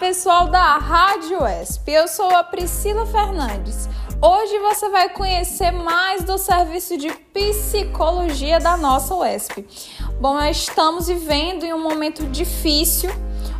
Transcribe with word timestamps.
pessoal 0.00 0.48
da 0.48 0.78
Rádio 0.78 1.46
ESP. 1.46 1.90
Eu 1.90 2.08
sou 2.08 2.34
a 2.34 2.42
Priscila 2.42 3.04
Fernandes. 3.04 3.86
Hoje 4.18 4.58
você 4.60 4.88
vai 4.88 5.10
conhecer 5.10 5.70
mais 5.70 6.24
do 6.24 6.38
serviço 6.38 6.96
de 6.96 7.12
psicologia 7.34 8.58
da 8.58 8.78
nossa 8.78 9.14
UESP. 9.14 9.66
Bom, 10.18 10.32
nós 10.32 10.56
estamos 10.56 11.06
vivendo 11.06 11.64
em 11.64 11.74
um 11.74 11.82
momento 11.82 12.24
difícil, 12.28 13.10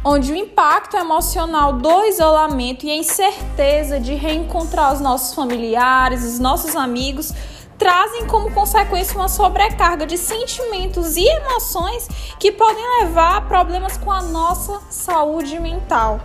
onde 0.03 0.33
o 0.33 0.35
impacto 0.35 0.97
emocional 0.97 1.75
do 1.75 2.05
isolamento 2.07 2.87
e 2.87 2.91
a 2.91 2.97
incerteza 2.97 4.01
de 4.01 4.15
reencontrar 4.15 4.95
os 4.95 5.01
nossos 5.01 5.35
familiares, 5.35 6.25
os 6.25 6.39
nossos 6.39 6.75
amigos, 6.75 7.35
trazem 7.81 8.27
como 8.27 8.53
consequência 8.53 9.17
uma 9.17 9.27
sobrecarga 9.27 10.07
de 10.07 10.19
sentimentos 10.19 11.17
e 11.17 11.25
emoções 11.27 12.07
que 12.39 12.53
podem 12.53 12.85
levar 13.01 13.39
a 13.39 13.41
problemas 13.41 13.97
com 13.97 14.13
a 14.13 14.21
nossa 14.21 14.83
saúde 14.91 15.59
mental. 15.59 16.21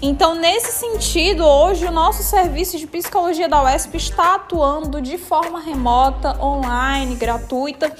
Então, 0.00 0.36
nesse 0.36 0.70
sentido, 0.70 1.44
hoje 1.44 1.84
o 1.84 1.90
nosso 1.90 2.22
serviço 2.22 2.78
de 2.78 2.86
psicologia 2.86 3.48
da 3.48 3.64
UESP 3.64 3.96
está 3.96 4.36
atuando 4.36 5.00
de 5.00 5.18
forma 5.18 5.60
remota, 5.60 6.40
online, 6.40 7.16
gratuita 7.16 7.92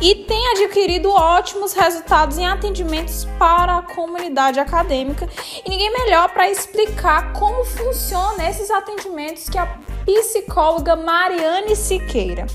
e 0.00 0.14
tem 0.14 0.48
adquirido 0.52 1.10
ótimos 1.10 1.74
resultados 1.74 2.38
em 2.38 2.46
atendimentos 2.46 3.26
para 3.38 3.76
a 3.76 3.82
comunidade 3.82 4.58
acadêmica. 4.58 5.28
E 5.64 5.68
ninguém 5.68 5.92
melhor 5.92 6.30
para 6.30 6.48
explicar 6.48 7.34
como 7.34 7.62
funcionam 7.64 8.40
esses 8.46 8.70
atendimentos 8.70 9.50
que 9.50 9.58
a 9.58 9.66
psicóloga 10.08 10.96
Mariane 10.96 11.76
Siqueira. 11.76 12.46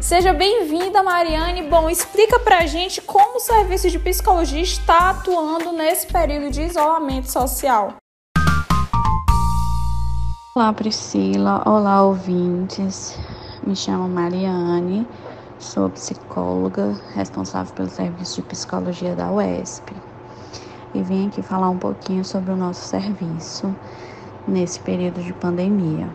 Seja 0.00 0.32
bem-vinda, 0.32 1.02
Mariane. 1.02 1.64
Bom, 1.64 1.90
explica 1.90 2.38
pra 2.38 2.66
gente 2.66 3.02
como 3.02 3.38
o 3.38 3.40
serviço 3.40 3.90
de 3.90 3.98
psicologia 3.98 4.60
está 4.60 5.10
atuando 5.10 5.72
nesse 5.72 6.06
período 6.06 6.52
de 6.52 6.62
isolamento 6.62 7.28
social. 7.28 7.94
Olá, 10.54 10.72
Priscila. 10.72 11.64
Olá, 11.66 12.04
ouvintes. 12.04 13.18
Me 13.66 13.74
chamo 13.74 14.08
Mariane, 14.08 15.06
sou 15.58 15.90
psicóloga 15.90 16.96
responsável 17.14 17.74
pelo 17.74 17.90
serviço 17.90 18.36
de 18.36 18.48
psicologia 18.48 19.16
da 19.16 19.32
UESP 19.32 19.92
e 20.94 21.02
vim 21.02 21.26
aqui 21.26 21.42
falar 21.42 21.70
um 21.70 21.78
pouquinho 21.78 22.24
sobre 22.24 22.52
o 22.52 22.56
nosso 22.56 22.86
serviço 22.86 23.74
nesse 24.46 24.78
período 24.80 25.22
de 25.22 25.32
pandemia. 25.32 26.08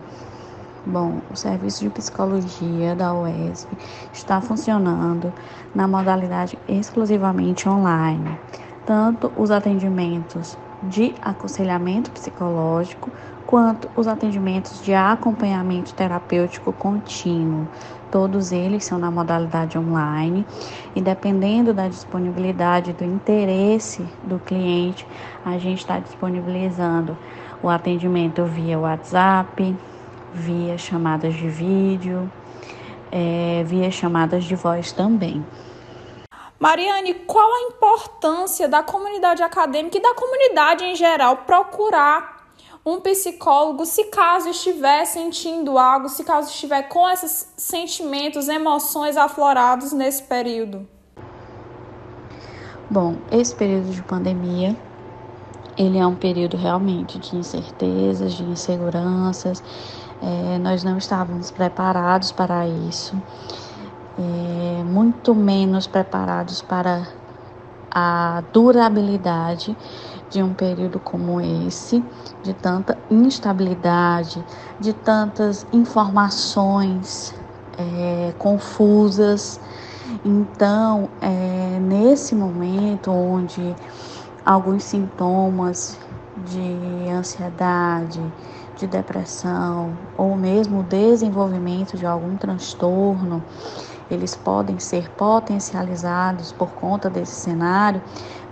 Bom, 0.88 1.20
o 1.32 1.36
serviço 1.36 1.82
de 1.82 1.90
psicologia 1.90 2.94
da 2.94 3.12
UESP 3.12 3.76
está 4.12 4.40
funcionando 4.40 5.32
na 5.74 5.88
modalidade 5.88 6.56
exclusivamente 6.68 7.68
online, 7.68 8.38
tanto 8.86 9.32
os 9.36 9.50
atendimentos 9.50 10.56
de 10.84 11.12
aconselhamento 11.20 12.12
psicológico 12.12 13.10
quanto 13.44 13.90
os 13.96 14.06
atendimentos 14.06 14.80
de 14.80 14.94
acompanhamento 14.94 15.92
terapêutico 15.92 16.72
contínuo. 16.72 17.66
Todos 18.08 18.52
eles 18.52 18.84
são 18.84 18.96
na 18.96 19.10
modalidade 19.10 19.76
online 19.76 20.46
e 20.94 21.00
dependendo 21.00 21.74
da 21.74 21.88
disponibilidade 21.88 22.92
do 22.92 23.04
interesse 23.04 24.06
do 24.22 24.38
cliente, 24.38 25.04
a 25.44 25.58
gente 25.58 25.80
está 25.80 25.98
disponibilizando 25.98 27.18
o 27.60 27.68
atendimento 27.68 28.44
via 28.44 28.78
WhatsApp, 28.78 29.74
via 30.36 30.76
chamadas 30.76 31.34
de 31.34 31.48
vídeo, 31.48 32.30
é, 33.10 33.64
via 33.64 33.90
chamadas 33.90 34.44
de 34.44 34.54
voz 34.54 34.92
também. 34.92 35.44
Mariane, 36.58 37.14
qual 37.26 37.46
a 37.46 37.60
importância 37.70 38.68
da 38.68 38.82
comunidade 38.82 39.42
acadêmica 39.42 39.98
e 39.98 40.02
da 40.02 40.14
comunidade 40.14 40.84
em 40.84 40.94
geral 40.94 41.38
procurar 41.38 42.36
um 42.84 43.00
psicólogo 43.00 43.84
se 43.84 44.04
caso 44.04 44.48
estiver 44.48 45.04
sentindo 45.04 45.76
algo, 45.76 46.08
se 46.08 46.22
caso 46.22 46.48
estiver 46.48 46.84
com 46.84 47.08
esses 47.08 47.52
sentimentos, 47.56 48.48
emoções 48.48 49.16
aflorados 49.16 49.92
nesse 49.92 50.22
período? 50.22 50.86
Bom, 52.88 53.16
esse 53.32 53.54
período 53.54 53.90
de 53.90 54.02
pandemia, 54.02 54.76
ele 55.76 55.98
é 55.98 56.06
um 56.06 56.14
período 56.14 56.56
realmente 56.56 57.18
de 57.18 57.36
incertezas, 57.36 58.32
de 58.32 58.44
inseguranças. 58.44 59.62
É, 60.22 60.58
nós 60.58 60.82
não 60.82 60.96
estávamos 60.96 61.50
preparados 61.50 62.32
para 62.32 62.66
isso, 62.66 63.20
é, 64.18 64.82
muito 64.84 65.34
menos 65.34 65.86
preparados 65.86 66.62
para 66.62 67.06
a 67.90 68.42
durabilidade 68.52 69.76
de 70.30 70.42
um 70.42 70.52
período 70.52 70.98
como 71.00 71.40
esse, 71.40 72.04
de 72.42 72.52
tanta 72.52 72.98
instabilidade, 73.10 74.44
de 74.78 74.92
tantas 74.92 75.66
informações 75.72 77.34
é, 77.78 78.32
confusas. 78.38 79.60
Então, 80.24 81.08
é, 81.20 81.78
nesse 81.80 82.34
momento 82.34 83.10
onde 83.10 83.74
alguns 84.44 84.84
sintomas 84.84 85.98
de 86.36 87.10
ansiedade, 87.10 88.20
de 88.76 88.86
depressão 88.86 89.92
ou 90.16 90.36
mesmo 90.36 90.82
desenvolvimento 90.82 91.96
de 91.96 92.06
algum 92.06 92.36
transtorno, 92.36 93.42
eles 94.10 94.36
podem 94.36 94.78
ser 94.78 95.10
potencializados 95.10 96.52
por 96.52 96.70
conta 96.70 97.10
desse 97.10 97.34
cenário, 97.34 98.00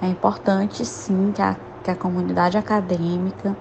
é 0.02 0.08
importante 0.08 0.84
sim 0.84 1.32
que 1.32 1.40
a, 1.40 1.56
que 1.82 1.90
a 1.90 1.94
comunidade 1.94 2.58
acadêmica 2.58 3.56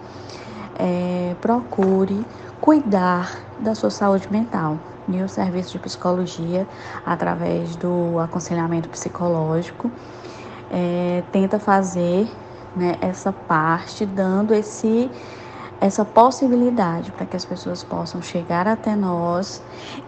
é, 0.75 1.35
procure 1.39 2.25
cuidar 2.59 3.39
da 3.59 3.75
sua 3.75 3.89
saúde 3.89 4.27
mental. 4.31 4.77
E 5.07 5.21
o 5.21 5.27
serviço 5.27 5.73
de 5.73 5.79
psicologia, 5.79 6.65
através 7.05 7.75
do 7.75 8.17
aconselhamento 8.19 8.87
psicológico, 8.87 9.91
é, 10.71 11.21
tenta 11.31 11.59
fazer 11.59 12.27
né, 12.75 12.95
essa 13.01 13.31
parte, 13.31 14.05
dando 14.05 14.53
esse 14.53 15.11
essa 15.83 16.05
possibilidade 16.05 17.11
para 17.11 17.25
que 17.25 17.35
as 17.35 17.43
pessoas 17.43 17.83
possam 17.83 18.21
chegar 18.21 18.69
até 18.69 18.95
nós 18.95 19.61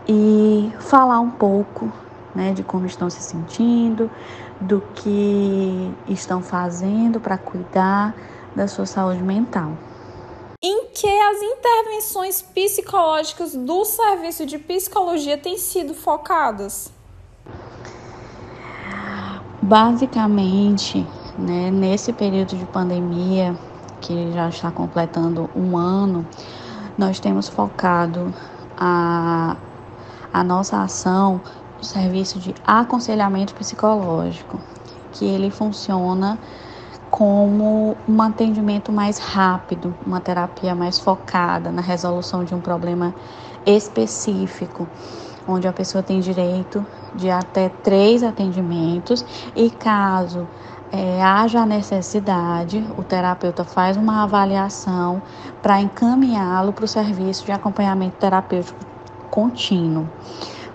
e 0.07 0.71
falar 0.79 1.19
um 1.19 1.29
pouco 1.29 1.91
né, 2.33 2.53
de 2.53 2.63
como 2.63 2.85
estão 2.85 3.09
se 3.09 3.21
sentindo, 3.21 4.09
do 4.61 4.81
que 4.95 5.93
estão 6.07 6.41
fazendo 6.41 7.19
para 7.19 7.37
cuidar 7.37 8.15
da 8.55 8.69
sua 8.69 8.85
saúde 8.85 9.21
mental. 9.21 9.73
Em 10.63 10.87
que 10.93 11.07
as 11.07 11.41
intervenções 11.41 12.41
psicológicas 12.41 13.53
do 13.53 13.83
serviço 13.83 14.45
de 14.45 14.57
psicologia 14.57 15.37
têm 15.37 15.57
sido 15.57 15.93
focadas? 15.93 16.89
Basicamente, 19.61 21.05
né, 21.37 21.69
nesse 21.69 22.13
período 22.13 22.55
de 22.55 22.65
pandemia, 22.67 23.57
que 24.05 24.31
já 24.31 24.47
está 24.49 24.69
completando 24.69 25.49
um 25.55 25.75
ano, 25.75 26.25
nós 26.95 27.19
temos 27.19 27.49
focado 27.49 28.31
a, 28.77 29.55
a 30.31 30.43
nossa 30.43 30.81
ação 30.81 31.41
no 31.77 31.83
serviço 31.83 32.37
de 32.39 32.53
aconselhamento 32.65 33.55
psicológico, 33.55 34.59
que 35.11 35.25
ele 35.25 35.49
funciona 35.49 36.37
como 37.09 37.95
um 38.07 38.21
atendimento 38.21 38.91
mais 38.91 39.17
rápido, 39.17 39.95
uma 40.05 40.21
terapia 40.21 40.75
mais 40.75 40.99
focada 40.99 41.71
na 41.71 41.81
resolução 41.81 42.43
de 42.43 42.53
um 42.53 42.59
problema 42.61 43.13
específico, 43.65 44.87
onde 45.47 45.67
a 45.67 45.73
pessoa 45.73 46.03
tem 46.03 46.19
direito 46.19 46.85
de 47.15 47.29
até 47.29 47.69
três 47.69 48.21
atendimentos 48.21 49.25
e 49.55 49.69
caso 49.71 50.47
é, 50.91 51.21
haja 51.21 51.65
necessidade, 51.65 52.85
o 52.97 53.03
terapeuta 53.03 53.63
faz 53.63 53.97
uma 53.97 54.23
avaliação 54.23 55.21
para 55.61 55.81
encaminhá-lo 55.81 56.73
para 56.73 56.85
o 56.85 56.87
serviço 56.87 57.45
de 57.45 57.51
acompanhamento 57.51 58.17
terapêutico 58.17 58.79
contínuo. 59.29 60.07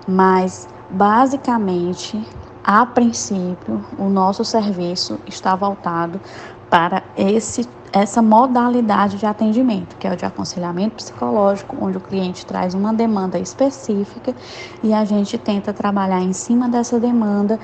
Mas, 0.06 0.68
basicamente, 0.90 2.22
a 2.62 2.84
princípio, 2.84 3.84
o 3.98 4.08
nosso 4.08 4.44
serviço 4.44 5.18
está 5.26 5.56
voltado 5.56 6.20
para 6.68 7.02
esse, 7.16 7.68
essa 7.92 8.20
modalidade 8.20 9.16
de 9.16 9.26
atendimento, 9.26 9.96
que 9.96 10.06
é 10.06 10.12
o 10.12 10.16
de 10.16 10.24
aconselhamento 10.24 10.96
psicológico, 10.96 11.76
onde 11.80 11.96
o 11.96 12.00
cliente 12.00 12.44
traz 12.44 12.74
uma 12.74 12.92
demanda 12.92 13.38
específica 13.38 14.34
e 14.82 14.92
a 14.92 15.04
gente 15.04 15.38
tenta 15.38 15.72
trabalhar 15.72 16.20
em 16.20 16.32
cima 16.32 16.68
dessa 16.68 17.00
demanda 17.00 17.58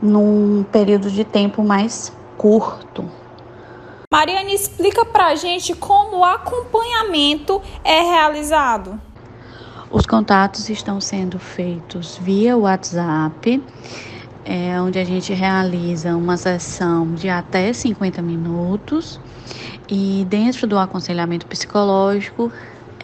num 0.00 0.64
período 0.70 1.10
de 1.10 1.24
tempo 1.24 1.62
mais 1.62 2.12
curto. 2.36 3.08
Mariane, 4.12 4.54
explica 4.54 5.04
pra 5.04 5.34
gente 5.34 5.74
como 5.74 6.18
o 6.18 6.24
acompanhamento 6.24 7.60
é 7.82 8.00
realizado. 8.02 9.00
Os 9.90 10.06
contatos 10.06 10.68
estão 10.68 11.00
sendo 11.00 11.38
feitos 11.38 12.18
via 12.20 12.56
WhatsApp 12.56 13.62
é 14.46 14.80
onde 14.80 14.96
a 14.96 15.04
gente 15.04 15.32
realiza 15.34 16.16
uma 16.16 16.36
sessão 16.36 17.12
de 17.14 17.28
até 17.28 17.72
50 17.72 18.22
minutos 18.22 19.20
e 19.88 20.24
dentro 20.28 20.68
do 20.68 20.78
aconselhamento 20.78 21.46
psicológico 21.46 22.52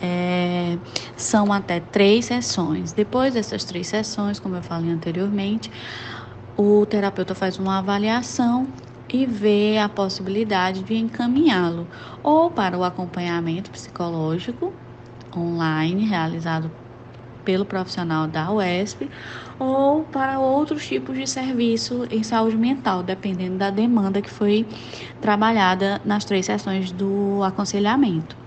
é, 0.00 0.78
são 1.16 1.52
até 1.52 1.80
três 1.80 2.26
sessões. 2.26 2.92
Depois 2.92 3.34
dessas 3.34 3.64
três 3.64 3.88
sessões, 3.88 4.38
como 4.38 4.54
eu 4.54 4.62
falei 4.62 4.92
anteriormente, 4.92 5.68
o 6.56 6.84
terapeuta 6.86 7.34
faz 7.34 7.58
uma 7.58 7.78
avaliação 7.78 8.68
e 9.08 9.26
vê 9.26 9.78
a 9.78 9.88
possibilidade 9.88 10.82
de 10.82 10.94
encaminhá-lo 10.94 11.88
ou 12.22 12.50
para 12.50 12.78
o 12.78 12.84
acompanhamento 12.84 13.70
psicológico 13.70 14.72
online 15.36 16.06
realizado 16.06 16.70
pelo 17.44 17.66
profissional 17.66 18.26
da 18.28 18.52
UESP 18.52 19.10
ou 19.58 20.04
para 20.04 20.38
outros 20.40 20.86
tipos 20.86 21.16
de 21.16 21.26
serviço 21.26 22.06
em 22.10 22.22
saúde 22.22 22.56
mental, 22.56 23.02
dependendo 23.02 23.58
da 23.58 23.70
demanda 23.70 24.22
que 24.22 24.30
foi 24.30 24.68
trabalhada 25.20 26.00
nas 26.04 26.24
três 26.24 26.46
sessões 26.46 26.92
do 26.92 27.42
aconselhamento. 27.42 28.41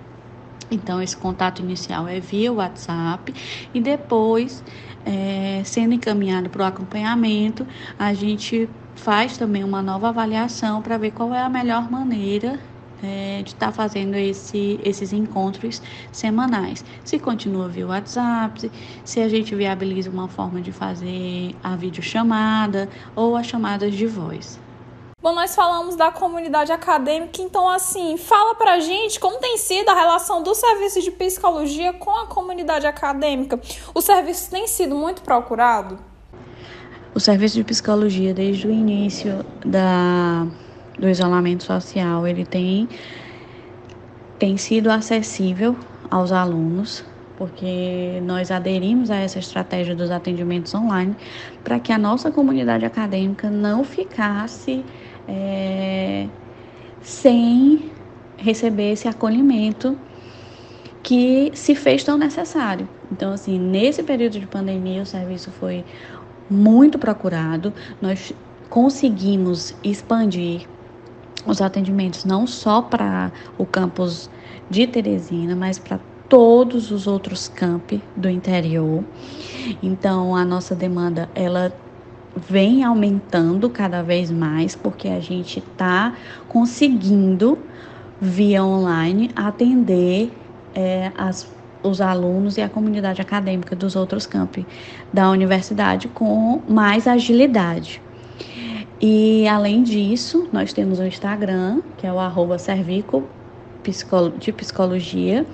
Então, 0.69 1.01
esse 1.01 1.15
contato 1.15 1.61
inicial 1.61 2.07
é 2.07 2.19
via 2.19 2.51
WhatsApp 2.51 3.33
e 3.73 3.79
depois, 3.79 4.63
é, 5.05 5.61
sendo 5.63 5.93
encaminhado 5.93 6.49
para 6.49 6.63
o 6.63 6.65
acompanhamento, 6.65 7.67
a 7.97 8.13
gente 8.13 8.69
faz 8.95 9.37
também 9.37 9.63
uma 9.63 9.81
nova 9.81 10.09
avaliação 10.09 10.81
para 10.81 10.97
ver 10.97 11.11
qual 11.11 11.33
é 11.33 11.41
a 11.41 11.49
melhor 11.49 11.91
maneira 11.91 12.59
é, 13.03 13.41
de 13.43 13.51
estar 13.51 13.67
tá 13.67 13.71
fazendo 13.71 14.15
esse, 14.15 14.79
esses 14.83 15.13
encontros 15.13 15.81
semanais. 16.11 16.83
Se 17.03 17.19
continua 17.19 17.69
via 17.69 17.87
WhatsApp, 17.87 18.59
se, 18.59 18.71
se 19.03 19.19
a 19.19 19.29
gente 19.29 19.53
viabiliza 19.53 20.09
uma 20.09 20.27
forma 20.27 20.61
de 20.61 20.71
fazer 20.71 21.55
a 21.61 21.75
videochamada 21.75 22.89
ou 23.15 23.35
as 23.35 23.45
chamadas 23.45 23.93
de 23.93 24.07
voz. 24.07 24.64
Bom, 25.25 25.33
nós 25.33 25.55
falamos 25.55 25.95
da 25.95 26.11
comunidade 26.11 26.71
acadêmica, 26.71 27.41
então 27.41 27.67
assim, 27.67 28.15
fala 28.15 28.53
pra 28.53 28.79
gente 28.79 29.19
como 29.19 29.39
tem 29.39 29.57
sido 29.57 29.89
a 29.89 29.95
relação 29.95 30.43
do 30.43 30.53
serviço 30.53 31.01
de 31.01 31.09
psicologia 31.09 31.93
com 31.93 32.11
a 32.11 32.27
comunidade 32.27 32.85
acadêmica. 32.85 33.59
O 33.95 34.01
serviço 34.01 34.51
tem 34.51 34.67
sido 34.67 34.93
muito 34.93 35.23
procurado? 35.23 35.97
O 37.15 37.19
serviço 37.19 37.55
de 37.55 37.63
psicologia, 37.63 38.35
desde 38.35 38.67
o 38.67 38.71
início 38.71 39.43
da, 39.65 40.45
do 40.99 41.09
isolamento 41.09 41.63
social, 41.63 42.27
ele 42.27 42.45
tem, 42.45 42.87
tem 44.37 44.57
sido 44.57 44.91
acessível 44.91 45.75
aos 46.11 46.31
alunos, 46.31 47.03
porque 47.35 48.21
nós 48.21 48.51
aderimos 48.51 49.09
a 49.09 49.15
essa 49.15 49.39
estratégia 49.39 49.95
dos 49.95 50.11
atendimentos 50.11 50.75
online 50.75 51.15
para 51.63 51.79
que 51.79 51.91
a 51.91 51.97
nossa 51.97 52.29
comunidade 52.29 52.85
acadêmica 52.85 53.49
não 53.49 53.83
ficasse 53.83 54.85
é, 55.27 56.27
sem 57.01 57.91
receber 58.37 58.91
esse 58.91 59.07
acolhimento 59.07 59.97
que 61.01 61.51
se 61.53 61.75
fez 61.75 62.03
tão 62.03 62.17
necessário. 62.17 62.87
Então, 63.11 63.33
assim, 63.33 63.59
nesse 63.59 64.01
período 64.01 64.39
de 64.39 64.47
pandemia, 64.47 65.01
o 65.01 65.05
serviço 65.05 65.51
foi 65.51 65.85
muito 66.49 66.97
procurado. 66.97 67.73
Nós 68.01 68.33
conseguimos 68.69 69.75
expandir 69.83 70.67
os 71.45 71.61
atendimentos 71.61 72.25
não 72.25 72.47
só 72.47 72.81
para 72.81 73.31
o 73.57 73.65
campus 73.65 74.29
de 74.69 74.87
Teresina, 74.87 75.55
mas 75.55 75.77
para 75.77 75.99
todos 76.27 76.89
os 76.89 77.05
outros 77.05 77.47
campi 77.47 78.01
do 78.15 78.27
interior. 78.27 79.03
Então, 79.81 80.35
a 80.35 80.43
nossa 80.43 80.73
demanda 80.73 81.29
ela 81.35 81.71
vem 82.35 82.83
aumentando 82.83 83.69
cada 83.69 84.01
vez 84.01 84.29
mais, 84.29 84.75
porque 84.75 85.07
a 85.07 85.19
gente 85.19 85.59
está 85.59 86.15
conseguindo, 86.47 87.57
via 88.19 88.63
online, 88.63 89.31
atender 89.35 90.31
é, 90.73 91.11
as, 91.17 91.49
os 91.81 92.01
alunos 92.01 92.57
e 92.57 92.61
a 92.61 92.69
comunidade 92.69 93.21
acadêmica 93.21 93.75
dos 93.75 93.95
outros 93.95 94.25
campi 94.25 94.65
da 95.11 95.29
universidade 95.29 96.07
com 96.07 96.61
mais 96.67 97.07
agilidade. 97.07 98.01
E 99.01 99.47
além 99.47 99.83
disso, 99.83 100.47
nós 100.51 100.73
temos 100.73 100.99
o 100.99 101.05
Instagram, 101.05 101.81
que 101.97 102.07
é 102.07 102.11
o 102.11 102.19
arroba 102.19 102.57
Servico 102.57 103.23
de 104.39 104.51
Psicologia, 104.51 105.45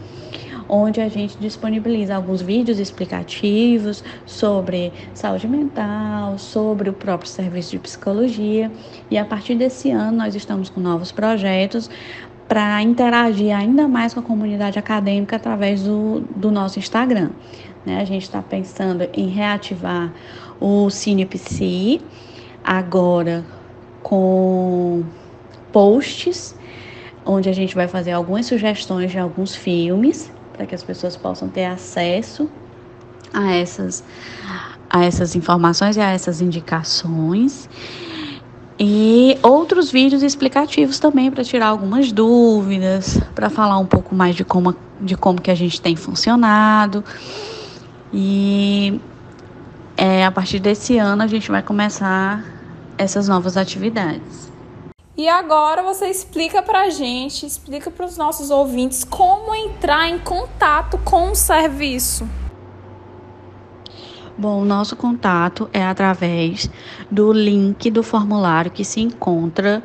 onde 0.74 1.02
a 1.02 1.10
gente 1.10 1.38
disponibiliza 1.38 2.16
alguns 2.16 2.42
vídeos 2.42 2.80
explicativos 2.80 4.02
sobre 4.26 4.94
saúde 5.14 5.46
mental, 5.46 6.38
sobre 6.38 6.90
o 6.90 6.94
próprio 6.94 7.30
serviço 7.30 7.72
de 7.72 7.80
psicologia. 7.80 8.72
E 9.10 9.18
a 9.18 9.26
partir 9.26 9.56
desse 9.56 9.92
ano, 9.92 10.18
nós 10.18 10.34
estamos 10.34 10.70
com 10.70 10.80
novos 10.80 11.12
projetos 11.12 11.90
para 12.48 12.82
interagir 12.82 13.54
ainda 13.54 13.86
mais 13.86 14.14
com 14.14 14.22
a 14.22 14.24
comunidade 14.24 14.80
acadêmica 14.80 15.36
através 15.36 15.84
do, 15.84 16.22
do 16.38 16.50
nosso 16.50 16.80
Instagram. 16.80 17.32
Né? 17.86 18.00
A 18.00 18.06
gente 18.06 18.24
está 18.24 18.42
pensando 18.42 19.10
em 19.14 19.28
reativar 19.28 20.14
o 20.58 20.90
CinePsi 20.90 22.00
agora 22.64 23.44
com 24.02 25.04
posts 25.74 26.56
onde 27.26 27.50
a 27.50 27.54
gente 27.54 27.76
vai 27.76 27.90
fazer 27.90 28.12
algumas 28.12 28.46
sugestões 28.46 29.12
de 29.12 29.20
alguns 29.20 29.54
filmes 29.54 30.32
para 30.54 30.66
que 30.66 30.76
as 30.76 30.84
pessoas 30.84 31.16
possam 31.16 31.48
ter 31.48 31.66
acesso 31.66 32.50
a 33.34 33.54
essas, 33.56 34.04
a 34.90 35.06
essas 35.06 35.36
informações 35.36 35.98
e 35.98 36.02
a 36.02 36.10
essas 36.12 36.42
indicações. 36.42 37.70
E 38.80 39.38
outros 39.44 39.92
vídeos 39.92 40.24
explicativos 40.24 41.00
também 41.00 41.30
para 41.30 41.44
tirar 41.44 41.68
algumas 41.68 42.12
dúvidas, 42.12 43.20
para 43.36 43.50
falar 43.50 43.78
um 43.78 43.86
pouco 43.86 44.16
mais 44.16 44.36
de 44.36 44.44
como, 44.44 44.76
de 45.00 45.16
como 45.16 45.40
que 45.40 45.52
a 45.52 45.56
gente 45.56 45.80
tem 45.80 45.96
funcionado. 45.96 47.04
E 48.12 49.00
é, 49.96 50.26
a 50.26 50.32
partir 50.32 50.60
desse 50.60 50.98
ano 50.98 51.22
a 51.22 51.28
gente 51.28 51.52
vai 51.52 51.62
começar 51.62 52.44
essas 52.98 53.28
novas 53.28 53.56
atividades. 53.56 54.51
E 55.22 55.30
agora 55.30 55.84
você 55.84 56.08
explica 56.08 56.64
pra 56.64 56.90
gente, 56.90 57.46
explica 57.46 57.92
para 57.92 58.08
os 58.08 58.18
nossos 58.18 58.50
ouvintes 58.50 59.04
como 59.04 59.54
entrar 59.54 60.10
em 60.10 60.18
contato 60.18 60.98
com 60.98 61.30
o 61.30 61.36
serviço. 61.36 62.28
Bom, 64.36 64.64
o 64.64 64.66
nosso 64.66 64.96
contato 64.96 65.70
é 65.72 65.86
através 65.86 66.72
do 67.12 67.32
link 67.32 67.92
do 67.92 68.02
formulário 68.02 68.72
que 68.72 68.84
se 68.84 69.00
encontra 69.00 69.84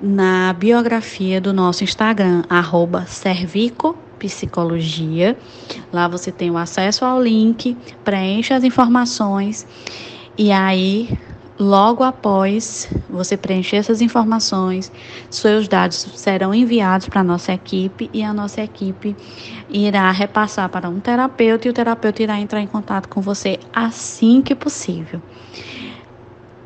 na 0.00 0.52
biografia 0.52 1.40
do 1.40 1.52
nosso 1.52 1.82
Instagram, 1.82 2.44
arroba 2.48 3.04
servicopsicologia. 3.04 5.36
Lá 5.92 6.06
você 6.06 6.30
tem 6.30 6.52
o 6.52 6.56
acesso 6.56 7.04
ao 7.04 7.20
link, 7.20 7.76
preenche 8.04 8.54
as 8.54 8.62
informações 8.62 9.66
e 10.38 10.52
aí 10.52 11.18
Logo 11.58 12.04
após 12.04 12.88
você 13.10 13.36
preencher 13.36 13.78
essas 13.78 14.00
informações, 14.00 14.92
seus 15.28 15.66
dados 15.66 15.96
serão 15.96 16.54
enviados 16.54 17.08
para 17.08 17.20
a 17.20 17.24
nossa 17.24 17.52
equipe 17.52 18.08
e 18.12 18.22
a 18.22 18.32
nossa 18.32 18.62
equipe 18.62 19.16
irá 19.68 20.08
repassar 20.12 20.68
para 20.68 20.88
um 20.88 21.00
terapeuta 21.00 21.66
e 21.66 21.70
o 21.70 21.74
terapeuta 21.74 22.22
irá 22.22 22.38
entrar 22.38 22.60
em 22.60 22.66
contato 22.68 23.08
com 23.08 23.20
você 23.20 23.58
assim 23.72 24.40
que 24.40 24.54
possível. 24.54 25.20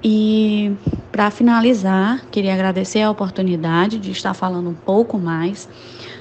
E 0.05 0.77
para 1.11 1.31
finalizar, 1.31 2.27
queria 2.31 2.53
agradecer 2.53 3.01
a 3.01 3.11
oportunidade 3.11 3.99
de 3.99 4.11
estar 4.11 4.35
falando 4.35 4.69
um 4.69 4.75
pouco 4.75 5.19
mais 5.19 5.71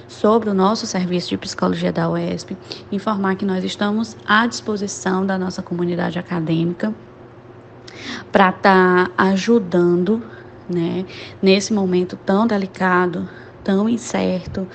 sobre 0.08 0.48
o 0.48 0.54
nosso 0.54 0.86
serviço 0.86 1.28
de 1.28 1.36
psicologia 1.36 1.92
da 1.92 2.08
UESP, 2.08 2.56
informar 2.90 3.36
que 3.36 3.44
nós 3.44 3.64
estamos 3.64 4.16
à 4.26 4.46
disposição 4.46 5.26
da 5.26 5.36
nossa 5.36 5.60
comunidade 5.60 6.18
acadêmica 6.18 6.94
para 8.30 8.50
estar 8.50 9.08
tá 9.08 9.12
ajudando, 9.16 10.22
né, 10.68 11.04
nesse 11.40 11.72
momento 11.72 12.16
tão 12.16 12.46
delicado, 12.46 13.28
tão 13.62 13.88
incerto, 13.88 14.66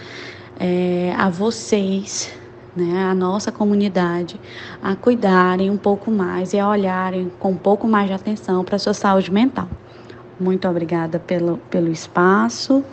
é, 0.60 1.14
a 1.18 1.30
vocês, 1.30 2.34
né, 2.76 3.06
a 3.06 3.16
nossa 3.16 3.52
comunidade, 3.52 4.40
a 4.82 4.96
cuidarem 4.96 5.70
um 5.70 5.78
pouco 5.78 6.12
mais 6.12 6.54
e 6.54 6.60
a 6.60 6.70
olharem 6.70 7.32
com 7.40 7.52
um 7.52 7.58
pouco 7.58 7.88
mais 7.88 8.08
de 8.08 8.14
atenção 8.14 8.64
para 8.64 8.76
a 8.76 8.80
sua 8.80 8.94
saúde 8.94 9.32
mental. 9.32 9.68
Muito 10.40 10.68
obrigada 10.68 11.18
pelo, 11.18 11.58
pelo 11.70 11.92
espaço 11.92 12.84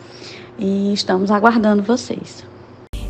e 0.57 0.91
estamos 0.93 1.29
aguardando 1.29 1.83
vocês. 1.83 2.54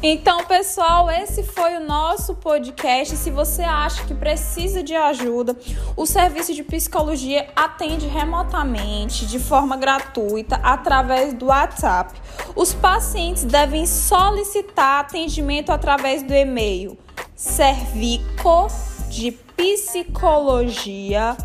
Então, 0.07 0.43
pessoal, 0.43 1.09
esse 1.09 1.41
foi 1.41 1.77
o 1.77 1.83
nosso 1.83 2.35
podcast. 2.35 3.17
Se 3.17 3.31
você 3.31 3.63
acha 3.63 4.05
que 4.05 4.13
precisa 4.13 4.83
de 4.83 4.93
ajuda, 4.93 5.57
o 5.97 6.05
serviço 6.05 6.53
de 6.53 6.61
psicologia 6.61 7.47
atende 7.55 8.05
remotamente, 8.05 9.25
de 9.25 9.39
forma 9.39 9.75
gratuita, 9.75 10.59
através 10.61 11.33
do 11.33 11.47
WhatsApp. 11.47 12.13
Os 12.55 12.71
pacientes 12.71 13.45
devem 13.45 13.87
solicitar 13.87 14.99
atendimento 14.99 15.71
através 15.71 16.21
do 16.21 16.35
e-mail 16.35 16.95
servico 17.35 18.67
de 19.09 19.31
psicologia 19.57 21.35